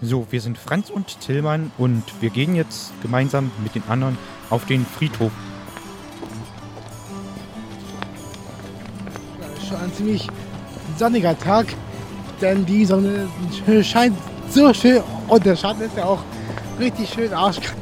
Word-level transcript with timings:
So, 0.00 0.28
wir 0.30 0.40
sind 0.40 0.56
Franz 0.56 0.90
und 0.90 1.20
Tillmann 1.20 1.72
und 1.76 2.04
wir 2.20 2.30
gehen 2.30 2.54
jetzt 2.54 2.92
gemeinsam 3.02 3.50
mit 3.64 3.74
den 3.74 3.82
anderen 3.88 4.16
auf 4.48 4.64
den 4.64 4.86
Friedhof. 4.86 5.32
Schon 9.68 9.76
ein 9.76 9.92
ziemlich 9.92 10.28
sonniger 10.96 11.36
Tag, 11.36 11.66
denn 12.40 12.64
die 12.64 12.84
Sonne 12.84 13.28
scheint 13.82 14.16
so 14.48 14.72
schön 14.72 15.02
und 15.26 15.44
der 15.44 15.56
Schatten 15.56 15.82
ist 15.82 15.96
ja 15.96 16.04
auch 16.04 16.22
richtig 16.78 17.08
schön 17.08 17.34
arschkalt. 17.34 17.74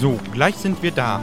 So, 0.00 0.20
gleich 0.32 0.54
sind 0.54 0.80
wir 0.84 0.92
da. 0.92 1.20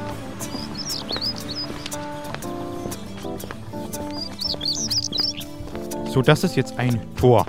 So, 6.13 6.22
das 6.22 6.44
ist 6.44 6.55
jetzt 6.55 6.77
ein 6.77 7.02
Tor. 7.16 7.48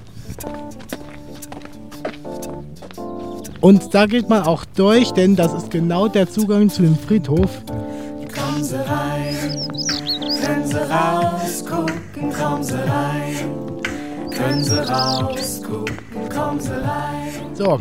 Und 3.61 3.95
da 3.95 4.07
geht 4.07 4.31
man 4.31 4.45
auch 4.45 4.65
durch, 4.65 5.11
denn 5.11 5.37
das 5.37 5.53
ist 5.53 5.71
genau 5.71 6.09
der 6.09 6.31
Zugang 6.31 6.71
zu 6.71 6.81
dem 6.81 6.97
Friedhof. 6.97 7.63
Kommen 7.67 8.65
Sie 8.65 8.77
rein, 8.77 9.69
können 10.43 10.67
Sie 10.67 10.79
rausgucken, 10.79 12.33
kommen 12.33 12.65
Sie 12.65 12.75
rein, 12.75 13.81
können 14.31 14.65
Sie 14.65 14.79
rausgucken, 14.79 15.99
kommen 16.35 16.59
Sie 16.59 16.73
rein. 16.73 17.33
So, 17.53 17.79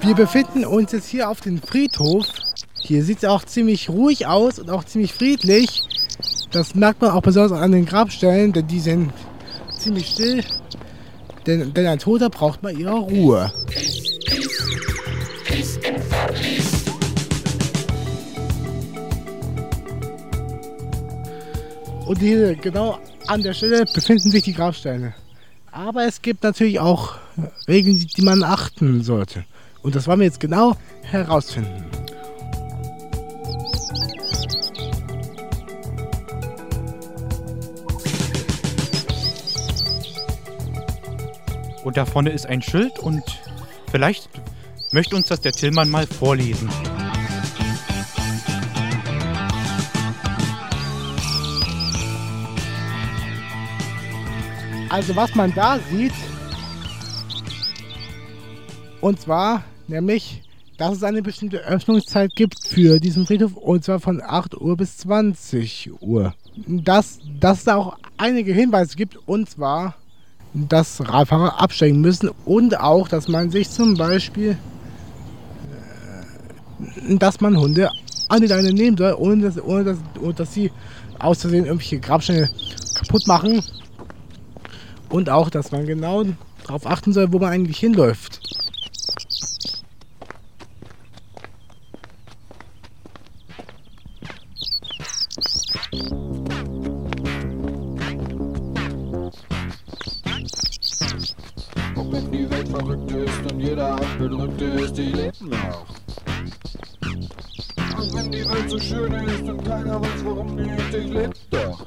wir 0.00 0.14
befinden 0.14 0.64
uns 0.64 0.92
jetzt 0.92 1.08
hier 1.08 1.28
auf 1.28 1.40
dem 1.40 1.60
Friedhof. 1.60 2.26
Hier 2.74 3.02
sieht 3.02 3.18
es 3.18 3.24
auch 3.24 3.44
ziemlich 3.44 3.88
ruhig 3.88 4.28
aus 4.28 4.60
und 4.60 4.70
auch 4.70 4.84
ziemlich 4.84 5.12
friedlich. 5.12 5.82
Das 6.52 6.76
merkt 6.76 7.00
man 7.00 7.10
auch 7.10 7.22
besonders 7.22 7.58
an 7.58 7.72
den 7.72 7.84
Grabstellen, 7.84 8.52
denn 8.52 8.68
die 8.68 8.78
sind 8.78 9.12
ziemlich 9.82 10.08
still. 10.08 10.44
Denn, 11.46 11.74
denn 11.74 11.86
ein 11.86 11.98
Toter 11.98 12.30
braucht 12.30 12.62
mal 12.62 12.76
ihre 12.78 12.98
Ruhe. 12.98 13.52
Und 22.06 22.18
hier 22.18 22.54
genau 22.56 22.98
an 23.26 23.42
der 23.42 23.54
Stelle 23.54 23.84
befinden 23.92 24.30
sich 24.30 24.42
die 24.42 24.52
Grabsteine. 24.52 25.14
Aber 25.70 26.04
es 26.04 26.20
gibt 26.20 26.42
natürlich 26.42 26.78
auch 26.78 27.14
Regeln, 27.66 28.06
die 28.16 28.22
man 28.22 28.44
achten 28.44 29.02
sollte. 29.02 29.44
Und 29.82 29.94
das 29.94 30.06
wollen 30.06 30.20
wir 30.20 30.26
jetzt 30.26 30.40
genau 30.40 30.76
herausfinden. 31.02 32.01
Und 41.84 41.96
da 41.96 42.06
vorne 42.06 42.30
ist 42.30 42.46
ein 42.46 42.62
Schild 42.62 42.98
und 42.98 43.22
vielleicht 43.90 44.28
möchte 44.92 45.16
uns 45.16 45.28
das 45.28 45.40
der 45.40 45.52
Tillmann 45.52 45.90
mal 45.90 46.06
vorlesen. 46.06 46.68
Also 54.88 55.16
was 55.16 55.34
man 55.34 55.54
da 55.54 55.78
sieht, 55.90 56.12
und 59.00 59.20
zwar 59.20 59.64
nämlich, 59.88 60.42
dass 60.76 60.96
es 60.96 61.02
eine 61.02 61.22
bestimmte 61.22 61.58
Öffnungszeit 61.64 62.36
gibt 62.36 62.62
für 62.64 63.00
diesen 63.00 63.26
Friedhof, 63.26 63.56
und 63.56 63.82
zwar 63.84 64.00
von 64.00 64.22
8 64.22 64.54
Uhr 64.60 64.76
bis 64.76 64.98
20 64.98 65.90
Uhr. 66.00 66.34
Dass, 66.66 67.18
dass 67.40 67.58
es 67.58 67.64
da 67.64 67.76
auch 67.76 67.96
einige 68.18 68.52
Hinweise 68.52 68.94
gibt, 68.96 69.16
und 69.26 69.48
zwar, 69.48 69.94
dass 70.54 71.00
Radfahrer 71.06 71.60
absteigen 71.60 72.00
müssen 72.00 72.30
und 72.44 72.78
auch, 72.78 73.08
dass 73.08 73.28
man 73.28 73.50
sich 73.50 73.70
zum 73.70 73.96
Beispiel, 73.96 74.58
äh, 77.08 77.16
dass 77.16 77.40
man 77.40 77.56
Hunde 77.58 77.90
an 78.28 78.40
die 78.40 78.46
Leine 78.46 78.72
nehmen 78.72 78.96
soll, 78.96 79.14
ohne 79.14 79.42
dass, 79.42 79.62
ohne 79.62 79.84
dass, 79.84 79.98
ohne 80.20 80.34
dass 80.34 80.52
sie 80.52 80.70
aus 81.18 81.40
Versehen 81.40 81.66
irgendwelche 81.66 82.00
Grabsteine 82.00 82.50
kaputt 82.94 83.26
machen. 83.26 83.62
Und 85.08 85.28
auch, 85.28 85.50
dass 85.50 85.72
man 85.72 85.86
genau 85.86 86.24
darauf 86.64 86.86
achten 86.86 87.12
soll, 87.12 87.32
wo 87.32 87.38
man 87.38 87.50
eigentlich 87.50 87.78
hinläuft. 87.78 88.40
Wenn 102.72 103.06
die 103.06 103.12
Welt 103.12 103.12
verrückt 103.12 103.12
ist 103.12 103.52
und 103.52 103.60
jeder 103.60 103.92
abgedrückt 103.94 104.60
ist, 104.60 104.96
die 104.96 105.02
leben 105.02 105.48
noch. 105.48 105.86
Und 107.98 108.14
wenn 108.14 108.30
die 108.30 108.44
Welt 108.48 108.70
so 108.70 108.78
schön 108.78 109.12
ist 109.12 109.42
und 109.42 109.64
keiner 109.64 110.00
weiß 110.00 110.24
warum 110.24 110.54
nicht, 110.54 110.94
ich 110.94 111.12
leb 111.12 111.34
doch. 111.50 111.86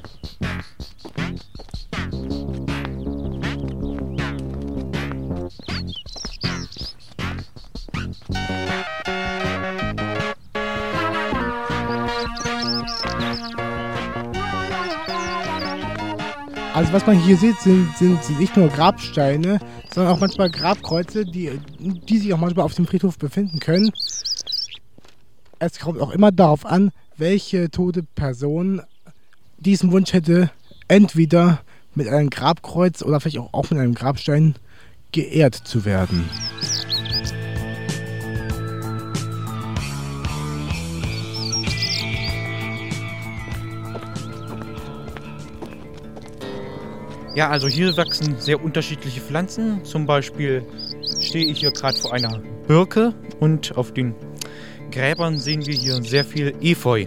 Also 16.74 16.92
was 16.92 17.06
man 17.06 17.18
hier 17.18 17.38
sieht, 17.38 17.58
sind, 17.60 17.96
sind 17.96 18.38
nicht 18.38 18.54
nur 18.54 18.68
Grabsteine, 18.68 19.60
sondern 19.96 20.12
auch 20.14 20.20
manchmal 20.20 20.50
Grabkreuze, 20.50 21.24
die, 21.24 21.58
die 21.78 22.18
sich 22.18 22.34
auch 22.34 22.38
manchmal 22.38 22.66
auf 22.66 22.74
dem 22.74 22.86
Friedhof 22.86 23.16
befinden 23.16 23.60
können. 23.60 23.90
Es 25.58 25.80
kommt 25.80 26.02
auch 26.02 26.10
immer 26.10 26.32
darauf 26.32 26.66
an, 26.66 26.92
welche 27.16 27.70
tote 27.70 28.02
Person 28.02 28.82
diesen 29.56 29.92
Wunsch 29.92 30.12
hätte, 30.12 30.50
entweder 30.86 31.62
mit 31.94 32.08
einem 32.08 32.28
Grabkreuz 32.28 33.00
oder 33.00 33.20
vielleicht 33.20 33.38
auch, 33.38 33.54
auch 33.54 33.70
mit 33.70 33.80
einem 33.80 33.94
Grabstein 33.94 34.56
geehrt 35.12 35.54
zu 35.54 35.86
werden. 35.86 36.28
Ja, 47.36 47.50
also 47.50 47.68
hier 47.68 47.94
wachsen 47.98 48.40
sehr 48.40 48.64
unterschiedliche 48.64 49.20
Pflanzen. 49.20 49.84
Zum 49.84 50.06
Beispiel 50.06 50.64
stehe 51.20 51.44
ich 51.44 51.58
hier 51.58 51.70
gerade 51.70 51.98
vor 51.98 52.14
einer 52.14 52.38
Birke 52.66 53.12
und 53.40 53.76
auf 53.76 53.92
den 53.92 54.14
Gräbern 54.90 55.38
sehen 55.38 55.66
wir 55.66 55.74
hier 55.74 56.02
sehr 56.02 56.24
viel 56.24 56.54
Efeu. 56.62 57.04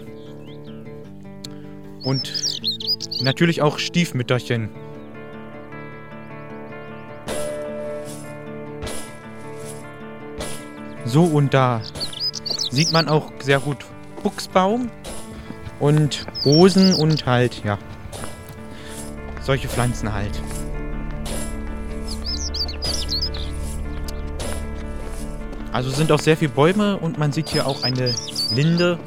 Und 2.04 2.32
natürlich 3.20 3.60
auch 3.60 3.80
Stiefmütterchen. 3.80 4.68
So, 11.06 11.24
und 11.24 11.54
da 11.54 11.82
sieht 12.70 12.92
man 12.92 13.08
auch 13.08 13.32
sehr 13.40 13.58
gut 13.58 13.78
Buchsbaum 14.22 14.90
und 15.80 16.24
Rosen 16.44 16.94
und 16.94 17.26
halt, 17.26 17.64
ja, 17.64 17.80
solche 19.50 19.66
Pflanzen 19.66 20.12
halt. 20.12 20.40
Also 25.72 25.90
sind 25.90 26.12
auch 26.12 26.20
sehr 26.20 26.36
viele 26.36 26.52
Bäume 26.52 26.96
und 26.98 27.18
man 27.18 27.32
sieht 27.32 27.48
hier 27.48 27.66
auch 27.66 27.82
eine 27.82 28.14
Linde. 28.54 29.00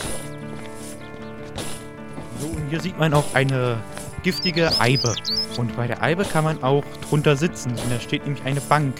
So, 2.42 2.48
und 2.48 2.70
hier 2.70 2.82
sieht 2.82 3.00
man 3.00 3.14
auch 3.14 3.34
eine 3.34 3.78
giftige 4.24 4.82
Eibe. 4.82 5.16
Und 5.58 5.78
bei 5.78 5.88
der 5.88 6.04
Eibe 6.04 6.26
kann 6.26 6.44
man 6.44 6.62
auch 6.62 6.84
drunter 7.10 7.38
sitzen. 7.38 7.70
Und 7.70 7.90
da 7.90 8.02
steht 8.02 8.26
nämlich 8.26 8.44
eine 8.44 8.60
Bank. 8.60 8.96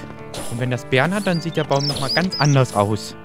Und 0.50 0.62
wenn 0.62 0.72
das 0.72 0.86
Bären 0.86 1.14
hat, 1.14 1.28
dann 1.28 1.42
sieht 1.42 1.58
der 1.58 1.66
Baum 1.66 1.88
nochmal 1.88 2.14
ganz 2.14 2.40
anders 2.40 2.74
aus. 2.74 3.18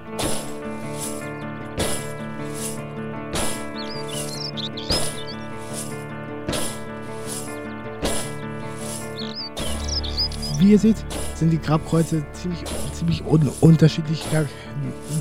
Wie 10.58 10.72
ihr 10.72 10.78
seht, 10.78 10.96
sind 11.37 11.50
die 11.50 11.60
Grabkreuze 11.60 12.25
ziemlich, 12.32 12.64
ziemlich 12.93 13.25
un 13.25 13.49
unterschiedlich 13.60 14.25
her 14.32 14.46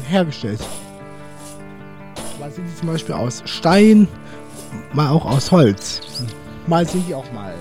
hergestellt. 0.10 0.60
Mal 2.40 2.52
sind 2.52 2.66
die 2.66 2.76
zum 2.76 2.88
Beispiel 2.88 3.14
aus 3.14 3.44
Stein, 3.46 4.08
mal 4.94 5.10
auch 5.10 5.26
aus 5.26 5.52
Holz. 5.52 6.02
Mal 6.66 6.88
sind 6.88 7.08
die 7.08 7.14
auch 7.14 7.32
mal 7.34 7.54
äh, 7.54 7.58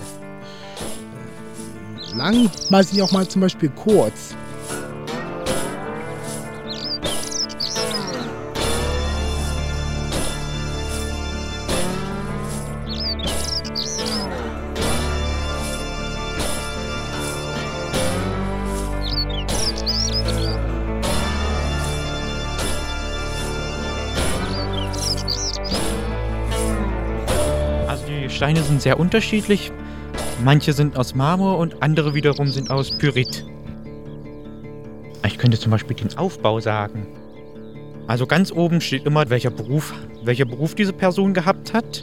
lang, 2.16 2.50
mal 2.70 2.82
sind 2.82 2.96
die 2.96 3.02
auch 3.02 3.12
mal 3.12 3.28
zum 3.28 3.42
Beispiel 3.42 3.68
kurz. 3.70 4.34
Steine 28.36 28.62
sind 28.62 28.82
sehr 28.82 29.00
unterschiedlich. 29.00 29.72
Manche 30.44 30.74
sind 30.74 30.98
aus 30.98 31.14
Marmor 31.14 31.56
und 31.56 31.82
andere 31.82 32.12
wiederum 32.12 32.48
sind 32.48 32.70
aus 32.70 32.96
Pyrit. 32.98 33.46
Ich 35.24 35.38
könnte 35.38 35.58
zum 35.58 35.72
Beispiel 35.72 35.96
den 35.96 36.16
Aufbau 36.18 36.60
sagen. 36.60 37.06
Also 38.06 38.26
ganz 38.26 38.52
oben 38.52 38.82
steht 38.82 39.06
immer, 39.06 39.28
welcher 39.30 39.50
Beruf, 39.50 39.94
welcher 40.22 40.44
Beruf 40.44 40.74
diese 40.74 40.92
Person 40.92 41.32
gehabt 41.32 41.72
hat 41.72 42.02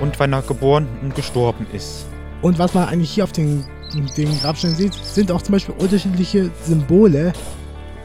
und 0.00 0.18
wann 0.18 0.32
er 0.32 0.40
geboren 0.40 0.88
und 1.02 1.14
gestorben 1.14 1.66
ist. 1.74 2.06
Und 2.40 2.58
was 2.58 2.72
man 2.72 2.88
eigentlich 2.88 3.10
hier 3.10 3.24
auf 3.24 3.32
den, 3.32 3.62
den 4.16 4.40
Grabsteinen 4.40 4.76
sieht, 4.76 4.94
sind 4.94 5.30
auch 5.30 5.42
zum 5.42 5.52
Beispiel 5.52 5.74
unterschiedliche 5.78 6.50
Symbole. 6.64 7.34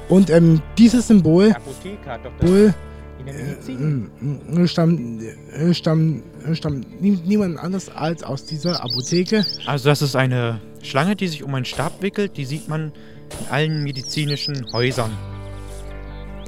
Und 0.09 0.29
ähm, 0.29 0.61
dieses 0.77 1.07
Symbol 1.07 1.53
Apotheker, 1.53 2.19
doch 2.21 2.31
Symbol, 2.41 2.73
in 3.21 4.09
der 4.53 4.59
äh, 4.59 4.63
äh, 4.63 4.67
stammt, 4.67 5.21
äh, 5.21 5.73
stammt, 5.73 6.23
äh, 6.45 6.55
stammt 6.55 7.01
nie, 7.01 7.19
niemand 7.25 7.57
anders 7.59 7.89
als 7.89 8.23
aus 8.23 8.45
dieser 8.45 8.83
Apotheke. 8.83 9.45
Also 9.65 9.89
das 9.89 10.01
ist 10.01 10.15
eine 10.15 10.61
Schlange, 10.81 11.15
die 11.15 11.27
sich 11.27 11.43
um 11.43 11.53
einen 11.55 11.65
Stab 11.65 12.01
wickelt. 12.01 12.37
Die 12.37 12.45
sieht 12.45 12.67
man 12.67 12.91
in 13.39 13.47
allen 13.49 13.83
medizinischen 13.83 14.71
Häusern. 14.73 15.11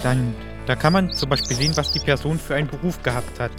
Dann, 0.01 0.33
da 0.65 0.75
kann 0.75 0.93
man 0.93 1.13
zum 1.13 1.29
Beispiel 1.29 1.55
sehen, 1.55 1.71
was 1.75 1.91
die 1.91 1.99
Person 1.99 2.37
für 2.37 2.55
einen 2.55 2.67
Beruf 2.67 3.01
gehabt 3.03 3.39
hat. 3.39 3.51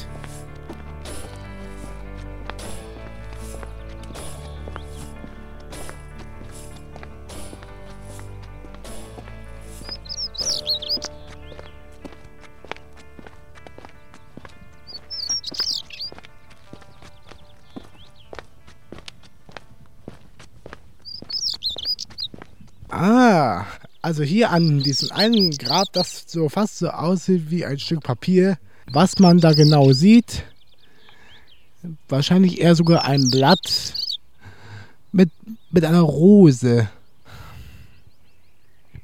Also 24.14 24.22
hier 24.22 24.50
an 24.50 24.80
diesem 24.80 25.10
einen 25.10 25.50
Grab, 25.50 25.88
das 25.92 26.22
so 26.28 26.48
fast 26.48 26.78
so 26.78 26.88
aussieht 26.88 27.50
wie 27.50 27.64
ein 27.64 27.80
Stück 27.80 28.04
Papier. 28.04 28.58
Was 28.92 29.18
man 29.18 29.38
da 29.38 29.52
genau 29.54 29.92
sieht, 29.92 30.44
wahrscheinlich 32.08 32.60
eher 32.60 32.76
sogar 32.76 33.04
ein 33.06 33.28
Blatt 33.28 33.92
mit, 35.10 35.30
mit 35.72 35.84
einer 35.84 36.02
Rose. 36.02 36.88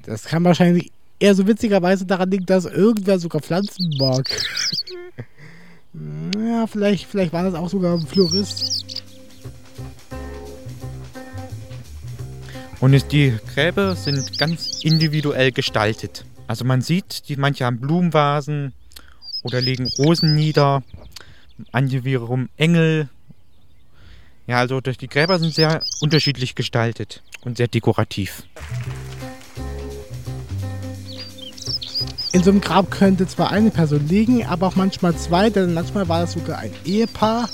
Das 0.05 0.27
kann 0.27 0.45
wahrscheinlich 0.45 0.93
eher 1.19 1.35
so 1.35 1.45
witzigerweise 1.45 2.07
daran 2.07 2.31
liegen, 2.31 2.47
dass 2.47 2.67
irgendwer 2.67 3.19
sogar 3.19 3.43
Pflanzen 3.43 3.93
mag. 3.99 4.31
Ja, 6.39 6.69
vielleicht, 6.69 7.07
vielleicht 7.07 7.33
war 7.33 7.43
das 7.43 7.55
auch 7.55 7.69
sogar 7.69 7.99
ein 7.99 8.07
Florist. 8.07 9.03
Und 12.81 13.13
die 13.13 13.37
Gräber 13.55 13.95
sind 13.95 14.39
ganz 14.39 14.81
individuell 14.83 15.53
gestaltet. 15.53 16.25
Also 16.47 16.65
man 16.65 16.81
sieht, 16.81 17.29
die, 17.29 17.37
manche 17.37 17.67
haben 17.67 17.79
Blumenvasen 17.79 18.73
oder 19.43 19.61
legen 19.61 19.87
Rosen 19.99 20.35
nieder, 20.35 20.83
andere 21.73 22.05
wiederum 22.05 22.49
Engel. 22.57 23.09
Ja, 24.47 24.59
also 24.59 24.81
die 24.81 25.09
Gräber 25.09 25.39
sind 25.39 25.55
sehr 25.55 25.83
unterschiedlich 26.01 26.55
gestaltet 26.55 27.23
und 27.43 27.59
sehr 27.59 27.69
dekorativ. 27.69 28.45
In 32.33 32.43
so 32.43 32.51
einem 32.51 32.61
Grab 32.61 32.91
könnte 32.91 33.27
zwar 33.27 33.51
eine 33.51 33.71
Person 33.71 34.09
liegen, 34.09 34.47
aber 34.47 34.69
auch 34.69 34.77
manchmal 34.77 35.15
zwei, 35.17 35.51
denn 35.51 35.75
manchmal 35.75 36.09
war 36.09 36.23
das 36.23 36.33
sogar 36.33 36.59
ein 36.59 36.73
Ehepaar. 36.85 37.49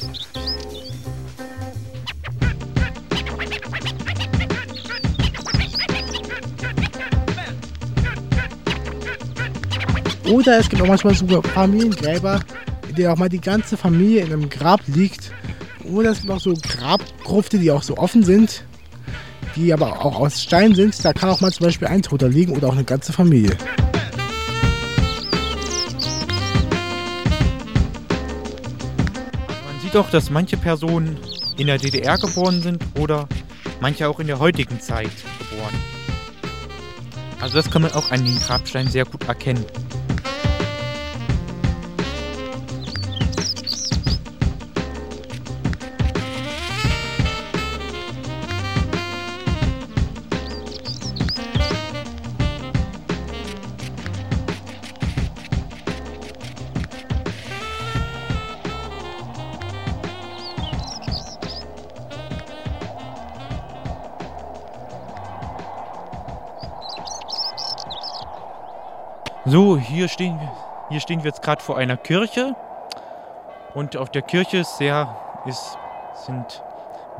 Oder 10.31 10.58
es 10.58 10.69
gibt 10.69 10.82
auch 10.82 10.88
manchmal 10.88 11.14
sogar 11.14 11.43
Familiengräber, 11.43 12.40
in 12.88 12.94
denen 12.96 13.08
auch 13.08 13.17
mal 13.17 13.28
die 13.28 13.40
ganze 13.40 13.76
Familie 13.76 14.23
in 14.23 14.32
einem 14.32 14.50
Grab 14.50 14.81
liegt. 14.87 15.31
Oder 15.84 16.11
es 16.11 16.20
gibt 16.20 16.32
auch 16.32 16.40
so 16.40 16.55
Grabgrufte, 16.55 17.58
die 17.58 17.70
auch 17.70 17.82
so 17.82 17.96
offen 17.96 18.25
sind, 18.25 18.64
die 19.55 19.73
aber 19.73 20.05
auch 20.05 20.19
aus 20.19 20.43
Stein 20.43 20.75
sind. 20.75 21.05
Da 21.05 21.12
kann 21.12 21.31
auch 21.31 21.40
mal 21.40 21.52
zum 21.52 21.67
Beispiel 21.67 21.87
ein 21.87 22.02
Toter 22.02 22.28
liegen 22.28 22.56
oder 22.56 22.69
auch 22.69 22.73
eine 22.73 22.82
ganze 22.82 23.12
Familie. 23.12 23.56
Man 29.64 29.81
sieht 29.81 29.96
auch, 29.96 30.11
dass 30.11 30.29
manche 30.31 30.56
Personen 30.56 31.19
in 31.56 31.69
der 31.69 31.79
DDR 31.79 32.19
geboren 32.19 32.62
sind 32.62 32.82
oder 32.99 33.29
manche 33.81 34.08
auch 34.08 34.19
in 34.19 34.26
der 34.26 34.40
heutigen 34.40 34.81
Zeit 34.81 35.11
geboren. 35.38 35.75
Also 37.40 37.55
das 37.55 37.70
kann 37.70 37.82
man 37.82 37.93
auch 37.93 38.11
an 38.11 38.25
den 38.25 38.37
Grabsteinen 38.40 38.90
sehr 38.90 39.05
gut 39.05 39.29
erkennen. 39.29 39.64
So, 69.48 69.76
hier 69.76 70.08
stehen 70.08 70.40
wir, 70.40 70.50
hier 70.88 70.98
stehen 70.98 71.22
wir 71.22 71.31
jetzt 71.31 71.40
gerade 71.40 71.62
vor 71.62 71.76
einer 71.76 71.96
Kirche. 71.96 72.56
Und 73.74 73.96
auf 73.96 74.10
der 74.10 74.22
Kirche 74.22 74.58
ist 74.58 74.76
sehr, 74.76 75.15
ist, 75.44 75.79
sind 76.15 76.65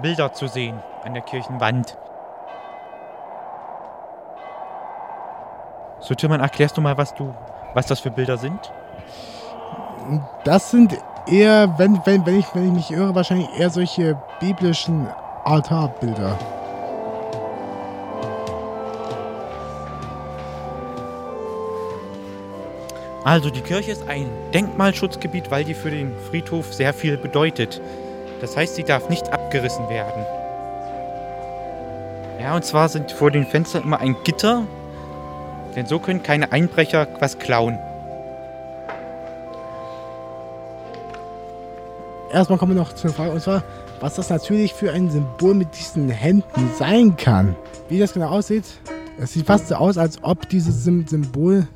Bilder 0.02 0.33
zu 0.33 0.49
sehen 0.49 0.83
an 1.04 1.14
der 1.14 1.23
Kirchenwand. 1.23 1.97
So, 6.00 6.16
Timon, 6.16 6.40
erklärst 6.40 6.76
du 6.76 6.80
mal, 6.80 6.99
was 6.99 7.14
du, 7.14 7.33
was 7.75 7.87
das 7.87 8.00
für 8.00 8.11
Bilder 8.11 8.38
sind? 8.38 8.73
Das 10.42 10.73
sind 10.73 10.99
eher, 11.28 11.78
wenn, 11.78 12.04
wenn, 12.06 12.26
wenn, 12.26 12.40
ich, 12.40 12.52
wenn 12.56 12.66
ich 12.66 12.73
mich 12.73 12.90
irre, 12.90 13.14
wahrscheinlich 13.14 13.49
eher 13.56 13.71
solche 13.71 14.21
biblischen 14.40 15.06
Altarbilder. 15.45 16.37
Also 23.26 23.50
die 23.50 23.61
Kirche 23.61 23.90
ist 23.90 24.09
ein 24.09 24.28
Denkmalschutzgebiet, 24.54 25.50
weil 25.50 25.64
die 25.64 25.75
für 25.75 25.90
den 25.90 26.12
Friedhof 26.30 26.73
sehr 26.73 26.95
viel 26.95 27.16
bedeutet. 27.16 27.80
Das 28.40 28.56
heißt, 28.56 28.76
sie 28.76 28.85
darf 28.85 29.09
nicht 29.09 29.33
abgerissen 29.33 29.88
werden. 29.88 30.25
Ja, 32.40 32.54
und 32.54 32.64
zwar 32.64 32.88
sind 32.88 33.11
vor 33.11 33.33
den 33.33 33.45
Fenstern 33.45 33.83
immer 33.83 33.99
ein 33.99 34.14
Gitter, 34.23 34.62
denn 35.75 35.87
so 35.87 35.99
können 35.99 36.23
keine 36.23 36.52
Einbrecher 36.52 37.09
was 37.18 37.37
klauen. 37.40 37.76
Erstmal 42.33 42.61
kommen 42.61 42.76
wir 42.76 42.80
noch 42.80 42.92
zu 42.92 43.09
einer 43.09 43.14
Frage, 43.14 43.33
und 43.33 43.40
zwar, 43.40 43.64
was 43.99 44.14
das 44.14 44.30
natürlich 44.30 44.73
für 44.73 44.92
ein 44.92 45.11
Symbol 45.11 45.54
mit 45.54 45.76
diesen 45.76 46.11
Händen 46.11 46.71
sein 46.78 47.16
kann. 47.16 47.56
Wie 47.88 47.99
das 47.99 48.12
genau 48.12 48.28
aussieht, 48.28 48.66
es 49.18 49.33
sieht 49.33 49.47
fast 49.47 49.66
so 49.66 49.75
aus, 49.75 49.99
als 49.99 50.23
ob 50.23 50.49
dieses 50.49 50.85
Sym 50.85 51.09
Symbol 51.09 51.66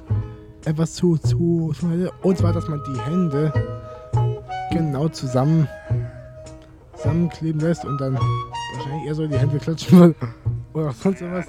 etwas 0.64 0.94
zu, 0.94 1.16
zu, 1.18 1.72
zu. 1.72 2.10
Und 2.22 2.38
zwar, 2.38 2.52
dass 2.52 2.68
man 2.68 2.82
die 2.84 3.00
Hände 3.00 3.52
genau 4.70 5.08
zusammen 5.08 5.68
zusammenkleben 6.94 7.60
lässt 7.60 7.84
und 7.84 8.00
dann 8.00 8.18
wahrscheinlich 8.74 9.06
eher 9.06 9.14
so 9.14 9.26
die 9.26 9.38
Hände 9.38 9.58
klatschen 9.58 10.00
will. 10.00 10.14
Oder 10.72 10.92
sonst 10.92 11.22
was. 11.22 11.46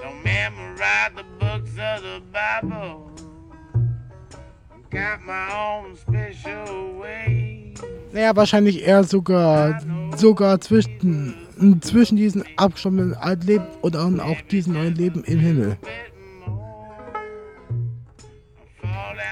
Don't 0.00 0.22
memorize 0.22 1.10
the 1.16 1.24
books 1.38 1.70
of 1.78 2.02
the 2.02 2.22
Bible. 2.32 3.10
Got 4.90 5.22
my 5.22 5.52
own 5.52 5.96
special 5.96 6.98
way. 6.98 7.37
Naja, 8.12 8.34
wahrscheinlich 8.34 8.86
eher 8.86 9.04
sogar 9.04 9.80
sogar 10.16 10.60
zwischen, 10.60 11.34
zwischen 11.80 12.16
diesen 12.16 12.44
abgestorbenen 12.56 13.14
Altleben 13.14 13.66
und 13.82 13.96
auch 13.96 14.40
diesem 14.50 14.74
neuen 14.74 14.94
Leben 14.94 15.24
im 15.24 15.38
Himmel. 15.38 15.76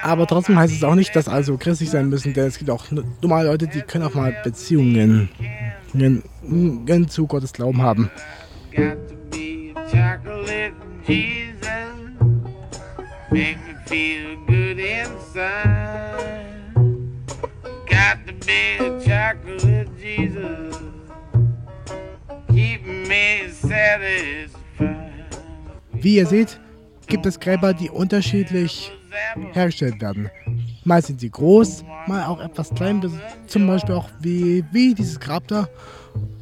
Aber 0.03 0.27
trotzdem 0.27 0.57
heißt 0.57 0.73
es 0.73 0.83
auch 0.83 0.95
nicht, 0.95 1.15
dass 1.15 1.27
also 1.27 1.57
christlich 1.57 1.89
sein 1.89 2.07
müssen, 2.07 2.33
denn 2.33 2.45
es 2.45 2.57
gibt 2.57 2.69
auch 2.69 2.85
normale 3.21 3.49
Leute, 3.49 3.67
die 3.67 3.81
können 3.81 4.05
auch 4.05 4.13
mal 4.13 4.35
Beziehungen 4.43 5.29
zu 7.09 7.27
Gottes 7.27 7.51
Glauben 7.51 7.81
haben. 7.81 8.09
Jesus. 11.07 11.57
Make 13.29 13.57
me 13.65 13.75
feel 13.85 14.35
good 14.45 14.77
inside. 14.77 15.96
Big 18.47 18.79
chocolate 19.03 19.89
Jesus. 20.01 20.79
Keep 22.47 22.85
me 22.85 23.49
satisfied. 23.51 24.97
Wie 25.93 26.15
ihr 26.15 26.25
seht, 26.25 26.57
gibt 27.07 27.25
es 27.25 27.37
Gräber, 27.39 27.73
die 27.73 27.89
unterschiedlich 27.89 28.91
hergestellt 29.51 30.01
werden. 30.01 30.29
Mal 30.85 31.01
sind 31.01 31.19
sie 31.19 31.29
groß, 31.29 31.83
mal 32.07 32.25
auch 32.25 32.39
etwas 32.39 32.69
klein, 32.69 33.01
zum 33.47 33.67
Beispiel 33.67 33.95
auch 33.95 34.09
wie, 34.21 34.63
wie 34.71 34.93
dieses 34.93 35.19
Grab 35.19 35.47
da. 35.47 35.67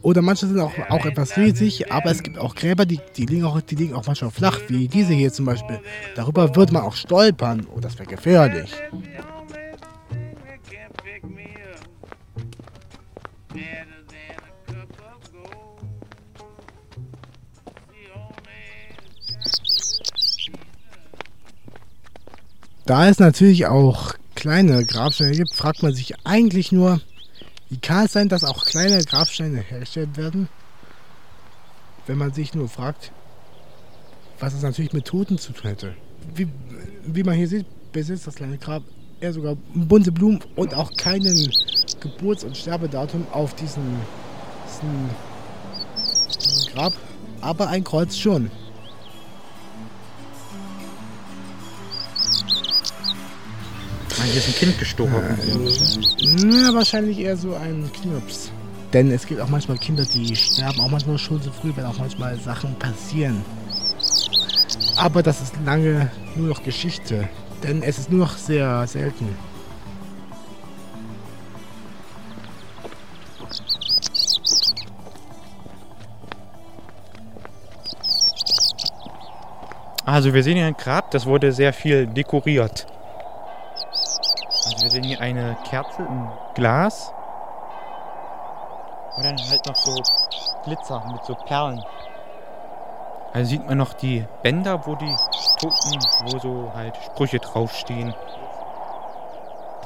Oder 0.03 0.21
manche 0.21 0.45
sind 0.45 0.59
auch, 0.59 0.73
auch 0.89 1.05
etwas 1.05 1.35
riesig, 1.35 1.91
aber 1.91 2.11
es 2.11 2.21
gibt 2.21 2.37
auch 2.37 2.53
Gräber, 2.53 2.85
die, 2.85 2.99
die, 3.17 3.25
liegen 3.25 3.45
auch, 3.45 3.59
die 3.61 3.75
liegen 3.75 3.95
auch 3.95 4.05
manchmal 4.05 4.29
flach, 4.29 4.59
wie 4.67 4.87
diese 4.87 5.13
hier 5.13 5.33
zum 5.33 5.45
Beispiel. 5.45 5.79
Darüber 6.15 6.55
würde 6.55 6.73
man 6.73 6.83
auch 6.83 6.95
stolpern. 6.95 7.65
Oh, 7.75 7.79
das 7.79 7.97
wäre 7.97 8.07
gefährlich. 8.07 8.71
Da 22.85 23.09
es 23.09 23.17
natürlich 23.17 23.65
auch 23.65 24.13
kleine 24.35 24.85
Grabsteine 24.85 25.31
gibt, 25.31 25.55
fragt 25.55 25.81
man 25.81 25.93
sich 25.93 26.13
eigentlich 26.23 26.71
nur, 26.71 27.01
wie 27.69 27.79
kann 27.79 28.05
es 28.05 28.13
sein, 28.13 28.29
dass 28.29 28.43
auch 28.43 28.63
kleine 28.63 29.03
Grabsteine 29.03 29.59
hergestellt 29.59 30.17
werden? 30.17 30.49
Wenn 32.05 32.19
man 32.19 32.31
sich 32.31 32.53
nur 32.53 32.69
fragt, 32.69 33.11
was 34.39 34.53
es 34.53 34.61
natürlich 34.61 34.93
mit 34.93 35.05
Toten 35.05 35.39
zu 35.39 35.51
tun 35.51 35.69
hätte. 35.71 35.95
Wie, 36.35 36.47
wie 37.07 37.23
man 37.23 37.35
hier 37.35 37.47
sieht, 37.47 37.65
besitzt 37.91 38.27
das 38.27 38.35
kleine 38.35 38.59
Grab 38.59 38.83
eher 39.19 39.33
sogar 39.33 39.55
bunte 39.73 40.11
Blumen 40.11 40.39
und 40.55 40.75
auch 40.75 40.95
keinen 40.95 41.51
Geburts- 42.05 42.43
und 42.43 42.55
Sterbedatum 42.55 43.25
auf 43.31 43.55
diesem, 43.55 43.83
diesem 44.67 45.09
Grab, 46.73 46.93
aber 47.41 47.67
ein 47.67 47.83
Kreuz 47.83 48.15
schon. 48.15 48.51
Hier 54.31 54.41
ist 54.41 54.47
ein 54.49 54.55
Kind 54.55 54.79
gestorben. 54.79 55.13
Na, 56.37 56.73
wahrscheinlich 56.73 57.19
eher 57.19 57.37
so 57.37 57.55
ein 57.55 57.89
Knirps. 57.93 58.51
Denn 58.91 59.11
es 59.11 59.25
gibt 59.25 59.39
auch 59.39 59.47
manchmal 59.47 59.77
Kinder, 59.77 60.03
die 60.05 60.35
sterben 60.35 60.81
auch 60.81 60.89
manchmal 60.89 61.17
schon 61.17 61.41
so 61.41 61.51
früh, 61.51 61.71
wenn 61.75 61.85
auch 61.85 61.97
manchmal 61.97 62.37
Sachen 62.39 62.75
passieren. 62.75 63.45
Aber 64.97 65.23
das 65.23 65.41
ist 65.41 65.53
lange 65.65 66.11
nur 66.35 66.49
noch 66.49 66.63
Geschichte. 66.63 67.29
Denn 67.63 67.81
es 67.81 67.97
ist 67.97 68.11
nur 68.11 68.21
noch 68.21 68.37
sehr 68.37 68.85
selten. 68.87 69.29
Also 80.05 80.35
wir 80.35 80.43
sehen 80.43 80.55
hier 80.55 80.67
ein 80.67 80.77
Grab, 80.77 81.09
das 81.09 81.25
wurde 81.25 81.51
sehr 81.51 81.73
viel 81.73 82.05
dekoriert. 82.05 82.85
Also 84.65 84.83
wir 84.83 84.91
sehen 84.91 85.03
hier 85.03 85.19
eine 85.19 85.57
Kerze 85.67 86.03
im 86.03 86.29
Glas. 86.53 87.11
Und 89.17 89.23
dann 89.23 89.37
halt 89.49 89.65
noch 89.65 89.75
so 89.75 89.95
Glitzer 90.63 91.03
mit 91.11 91.25
so 91.25 91.33
Perlen. 91.33 91.83
Also 93.33 93.49
sieht 93.49 93.67
man 93.67 93.79
noch 93.79 93.93
die 93.93 94.25
Bänder, 94.43 94.85
wo 94.85 94.95
die 94.95 95.15
Toten, 95.59 95.99
wo 96.25 96.39
so 96.39 96.71
halt 96.75 96.95
Sprüche 96.97 97.39
draufstehen. 97.39 98.13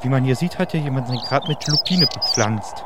Wie 0.02 0.10
man 0.10 0.26
hier 0.26 0.36
sieht, 0.36 0.60
hat 0.60 0.72
hier 0.72 0.82
jemand 0.82 1.08
sein 1.08 1.18
Grab 1.18 1.48
mit 1.48 1.66
Lupine 1.68 2.08
bepflanzt. 2.08 2.84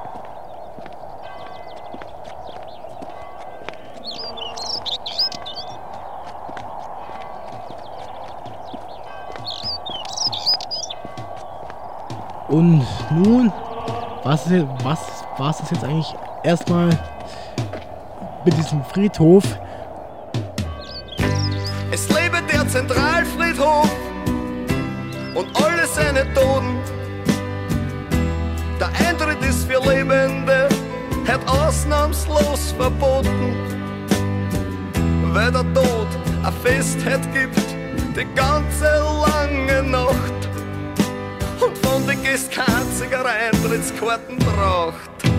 Und 12.54 12.86
nun, 13.10 13.52
was 14.24 14.46
ist, 14.46 14.68
was, 14.84 15.00
was 15.40 15.60
ist 15.60 15.72
jetzt 15.72 15.84
eigentlich 15.84 16.14
erstmal 16.44 16.90
mit 18.46 18.56
diesem 18.56 18.84
Friedhof? 18.86 19.44
Es 21.92 22.08
lebe 22.10 22.38
der 22.54 22.68
Zentralfriedhof 22.68 23.90
und 25.34 25.48
alle 25.56 25.88
seine 25.88 26.32
Toten. 26.36 26.78
Der 28.80 28.90
Eintritt 29.10 29.42
ist 29.42 29.66
für 29.66 29.80
Lebende, 29.90 30.70
hat 31.28 31.42
ausnahmslos 31.48 32.76
verboten. 32.78 33.56
Weil 35.34 35.52
der 35.52 35.74
Tod 35.74 36.08
ein 36.44 36.54
Festheit 36.62 37.22
gibt, 37.34 37.58
die 38.16 38.28
ganze 38.36 38.86
lange 39.26 39.90
Nacht. 39.90 40.53
Und 41.66 41.78
von 41.78 42.08
kein 42.50 42.66
einziger 42.76 43.26
Eintrittskarten 43.26 44.38
braucht. 44.40 45.33